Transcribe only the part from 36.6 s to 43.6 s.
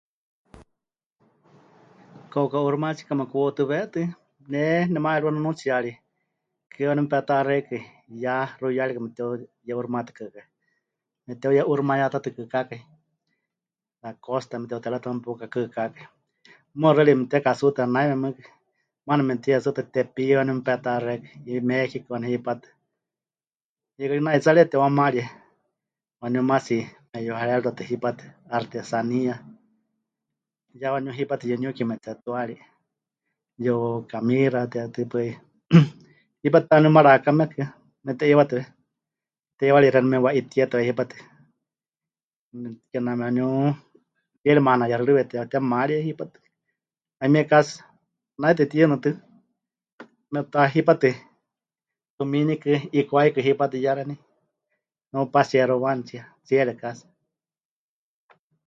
ta waníu mara'aakamekɨ memɨte'iiwatɨwe, teiwarixi waníu mepɨwa'itietɨwe hipátɨ, kename waníu